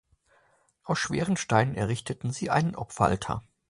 Aus 0.83 0.97
schweren 0.97 1.37
Steinen 1.37 1.75
errichteten 1.75 2.31
sie 2.31 2.49
einen 2.49 2.73
Opferaltar. 2.75 3.43